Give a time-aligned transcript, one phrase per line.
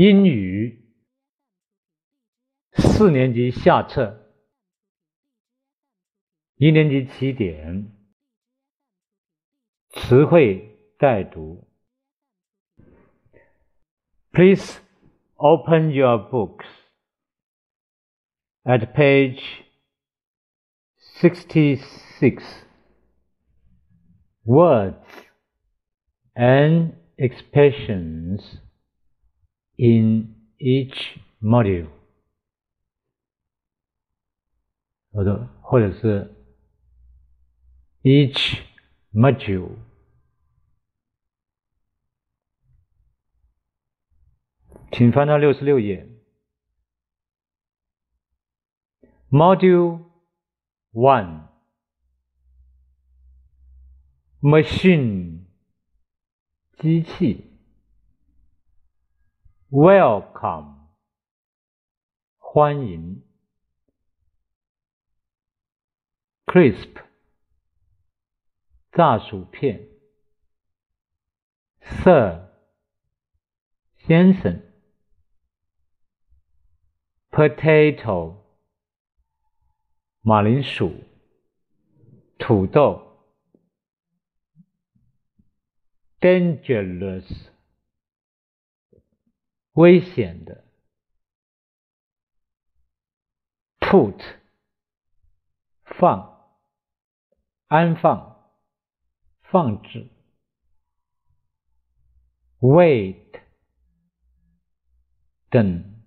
[0.00, 0.84] 英语
[2.74, 4.32] 四年级下册，
[6.56, 7.92] 一年级起点，
[9.90, 11.66] 词汇带读。
[14.32, 14.80] Please
[15.36, 16.66] open your books
[18.64, 19.42] at page
[21.20, 22.42] sixty-six.
[24.44, 25.02] Words
[26.34, 28.60] and expressions
[29.81, 31.89] In each module，
[35.11, 36.35] 或者或者是
[38.03, 38.59] each
[39.11, 39.79] module，
[44.91, 46.07] 请翻到六十六页。
[49.31, 50.11] Module
[50.91, 51.47] One
[54.41, 55.45] Machine
[56.77, 57.50] 机器。
[59.70, 60.74] Welcome，
[62.38, 63.22] 欢迎。
[66.46, 67.02] Crisp，
[68.92, 69.88] 炸薯片。
[71.80, 72.48] Sir，
[73.96, 74.62] 先生。
[77.30, 78.36] Potato，
[80.22, 81.04] 马铃薯。
[82.38, 83.02] 土豆。
[86.20, 87.50] Dangerous。
[89.73, 90.65] 危险的
[93.79, 94.19] ，put
[95.85, 96.57] 放，
[97.67, 98.51] 安放，
[99.43, 100.09] 放置
[102.59, 103.41] ，wait
[105.49, 106.03] 等，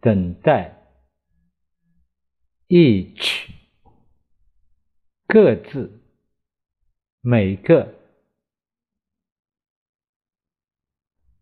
[0.00, 0.74] 等待
[2.68, 3.50] ，each
[5.26, 6.00] 各自，
[7.20, 8.01] 每个。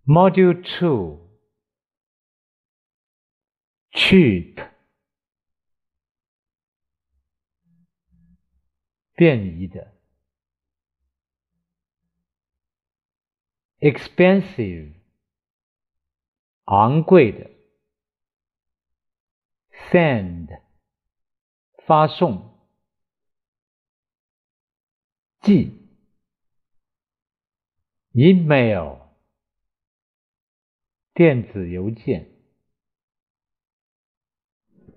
[0.10, 1.30] Module Two
[3.92, 4.70] cheap
[9.16, 9.94] 便宜的，
[13.80, 14.94] expensive
[16.66, 17.50] 昂贵的，
[19.90, 20.62] send
[21.88, 22.60] 发送，
[25.42, 25.72] 寄，
[28.12, 28.99] email。
[31.21, 32.31] 电子邮件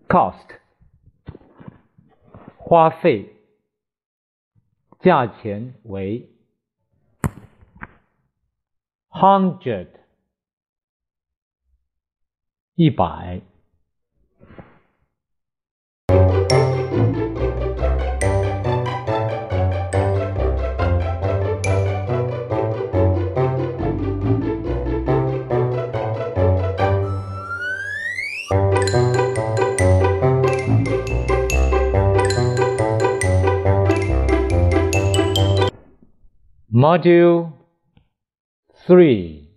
[0.07, 0.57] ，cost，
[2.56, 3.35] 花费，
[5.01, 6.29] 价钱为
[9.09, 9.89] ，hundred，
[12.75, 13.41] 一百。
[36.82, 37.52] Module
[38.86, 39.48] Three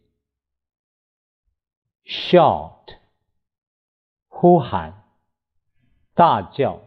[2.05, 2.97] Shout
[4.27, 5.03] 呼喊
[6.13, 6.81] 大叫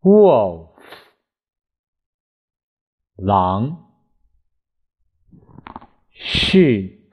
[0.00, 0.76] Wolf
[3.16, 3.90] 狼
[6.12, 7.08] Sheep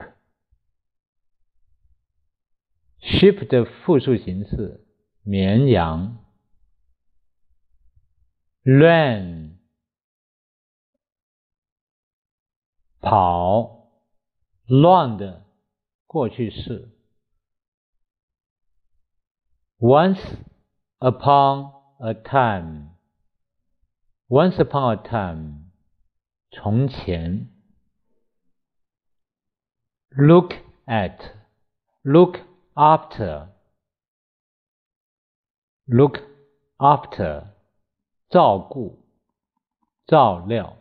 [3.00, 4.86] Sheep 的复数形式
[5.22, 6.24] 绵羊
[8.64, 9.55] Ran
[13.06, 13.88] 跑，
[14.66, 15.44] 乱的
[16.06, 16.88] 过去式。
[19.78, 20.20] Once
[20.98, 22.90] upon a time,
[24.28, 25.70] once upon a time，
[26.50, 27.48] 从前。
[30.14, 30.52] Look
[30.84, 31.18] at,
[32.02, 32.38] look
[32.74, 33.48] after,
[35.86, 36.18] look
[36.76, 37.46] after，
[38.28, 39.02] 照顾，
[40.06, 40.76] 照料。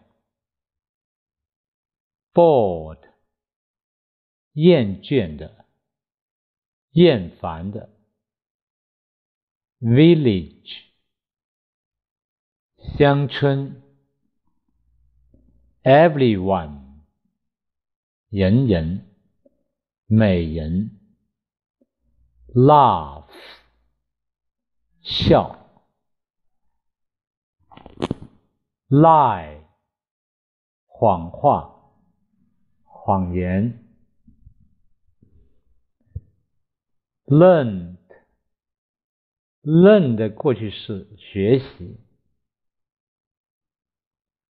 [2.35, 2.99] bored，
[4.53, 5.65] 厌倦的，
[6.91, 7.89] 厌烦的。
[9.79, 10.83] village，
[12.97, 13.81] 乡村。
[15.83, 17.01] everyone，
[18.29, 19.09] 人人，
[20.05, 20.99] 美人。
[22.53, 23.31] laugh，
[25.01, 25.57] 笑。
[28.87, 29.63] lie，
[30.85, 31.74] 谎话。
[33.06, 33.86] 谎言
[37.26, 42.00] ，learned，learn 的过去式学习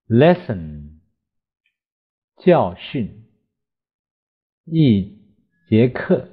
[0.08, 1.00] ，lesson，
[2.38, 3.28] 教训
[4.64, 5.18] 一
[5.68, 6.30] 节课。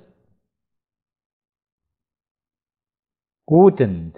[3.44, 4.14] wouldn't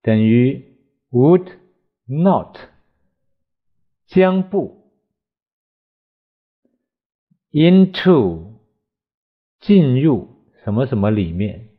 [0.00, 0.78] 等于
[1.10, 1.58] would
[2.06, 2.56] not，
[4.06, 4.75] 将不
[7.56, 8.60] into
[9.60, 11.70] 进入什么什么里面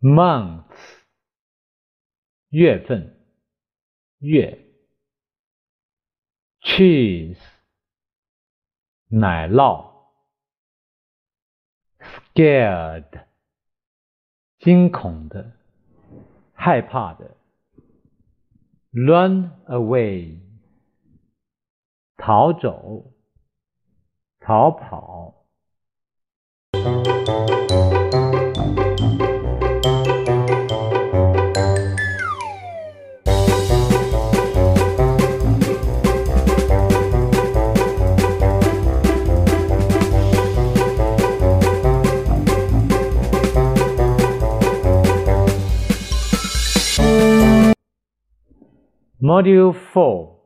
[0.00, 0.64] ，month
[2.50, 3.18] 月份
[4.18, 4.58] 月
[6.60, 7.38] ，cheese
[9.08, 9.92] 奶酪
[11.98, 13.26] ，scared
[14.58, 15.62] 惊恐的。
[16.64, 17.36] 害怕的
[18.92, 20.38] ，run away，
[22.16, 23.12] 逃走，
[24.44, 25.34] 逃跑。
[49.22, 50.36] Module 4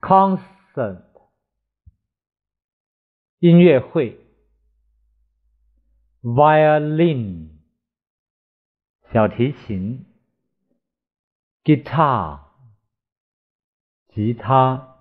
[0.00, 1.05] Concert
[3.38, 4.18] 音乐会
[6.22, 7.50] Violin
[9.12, 10.06] 小提琴
[11.62, 12.40] Guitar
[14.08, 14.96] 吉他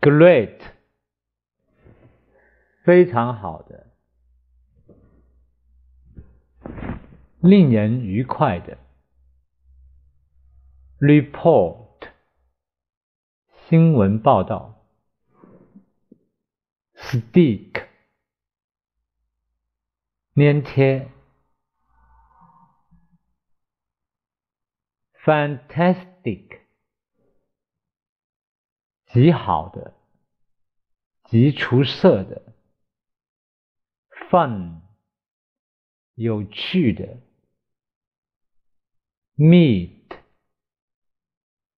[0.00, 0.60] Great
[2.84, 3.86] 非常好的，
[7.40, 8.78] 令人愉快的。
[11.00, 12.10] Report
[13.68, 14.74] 新闻报道。
[16.94, 17.86] Stick
[20.34, 21.10] 粘贴。
[25.24, 26.60] Fantastic，
[29.06, 29.92] 极好的，
[31.31, 32.53] 极出色的。
[34.29, 34.81] Fun，
[36.15, 37.19] 有趣的。
[39.37, 40.11] Meet，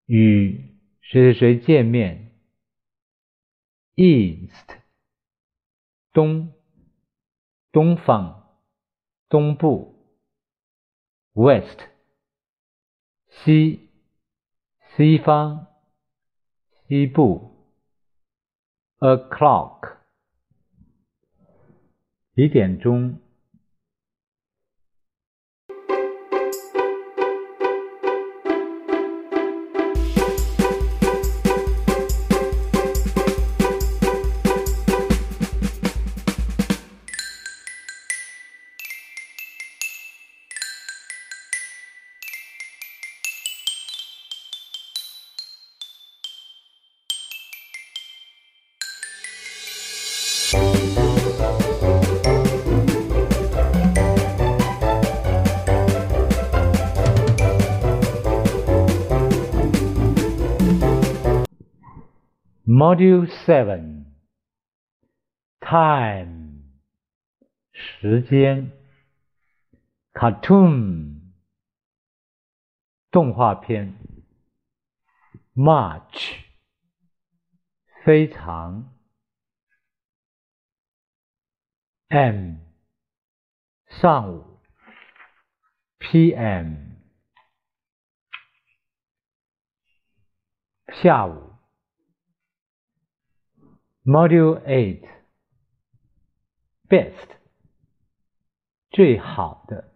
[0.07, 2.35] 与谁谁谁见面。
[3.93, 4.79] East，
[6.13, 6.51] 东，
[7.71, 8.57] 东方，
[9.29, 9.93] 东部。
[11.33, 11.79] West。
[13.29, 13.87] 西，
[14.95, 15.67] 西方，
[16.87, 17.52] 西部。
[19.02, 19.96] o'clock，
[22.34, 23.18] 几点钟
[62.73, 64.05] ？Module Seven
[65.61, 66.63] Time
[67.71, 68.71] 时间
[70.11, 71.21] Cartoon
[73.11, 73.93] 动画片
[75.53, 76.39] Much
[78.03, 78.91] 非常
[82.07, 82.55] M
[83.87, 84.59] 上午
[85.99, 86.95] PM
[90.87, 91.52] 下午。
[94.05, 95.07] Module Eight
[96.89, 97.37] Best
[98.91, 99.93] 最好的。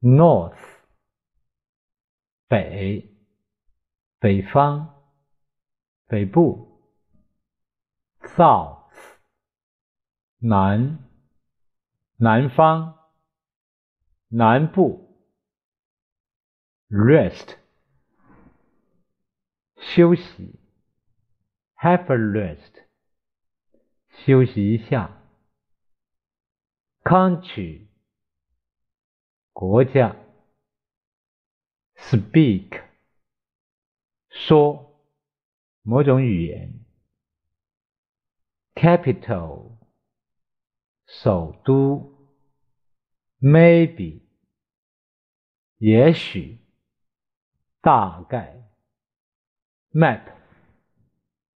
[0.00, 0.56] North
[2.46, 3.10] 北
[4.20, 5.02] 北方
[6.06, 6.80] 北部。
[8.20, 8.92] South
[10.38, 10.98] 南
[12.16, 12.96] 南方
[14.28, 15.06] 南部。
[16.88, 17.56] Rest
[19.76, 20.60] 休息
[21.75, 22.85] ，have a rest，
[24.25, 25.17] 休息一下。
[27.03, 27.87] Country
[29.53, 30.15] 国家，
[31.95, 32.83] Speak
[34.29, 35.01] 说
[35.81, 36.85] 某种语言。
[38.75, 39.77] Capital
[41.07, 42.29] 首都，
[43.39, 44.21] Maybe
[45.77, 46.59] 也许
[47.81, 48.57] 大概。
[49.91, 50.34] map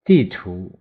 [0.04, 0.80] 地图。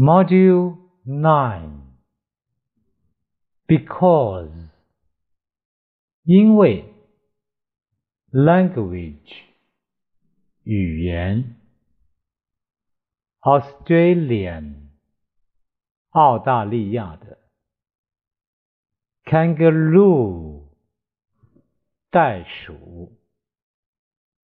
[0.00, 1.81] Module Nine
[3.67, 4.69] Because
[6.23, 6.93] 因为
[8.31, 9.43] Language
[10.63, 11.55] 语言
[13.41, 14.89] Australian
[16.09, 17.37] 澳大利亚的
[19.23, 20.69] Kangaroo
[22.09, 23.17] 袋鼠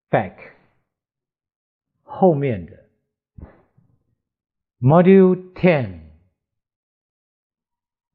[0.09, 0.53] Back
[2.03, 2.81] 后面的。
[4.81, 6.04] Module Ten